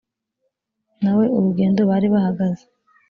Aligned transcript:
na 1.03 1.11
we 1.17 1.25
urugendo 1.37 1.81
bari 1.89 2.07
bahagaze 2.13 2.63